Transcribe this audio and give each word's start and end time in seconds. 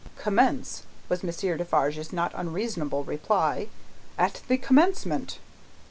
"Commence," 0.17 0.81
was 1.09 1.21
Monsieur 1.21 1.55
Defarge's 1.57 2.11
not 2.11 2.31
unreasonable 2.33 3.03
reply, 3.03 3.67
"at 4.17 4.41
the 4.47 4.57
commencement." 4.57 5.37